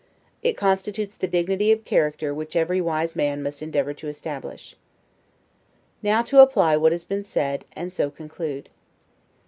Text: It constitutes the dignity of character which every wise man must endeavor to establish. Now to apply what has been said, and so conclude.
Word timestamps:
It 0.41 0.57
constitutes 0.57 1.13
the 1.13 1.27
dignity 1.27 1.71
of 1.71 1.85
character 1.85 2.33
which 2.33 2.55
every 2.55 2.81
wise 2.81 3.15
man 3.15 3.43
must 3.43 3.61
endeavor 3.61 3.93
to 3.93 4.07
establish. 4.07 4.75
Now 6.01 6.23
to 6.23 6.39
apply 6.41 6.75
what 6.75 6.91
has 6.91 7.05
been 7.05 7.23
said, 7.23 7.65
and 7.73 7.93
so 7.93 8.09
conclude. 8.09 8.69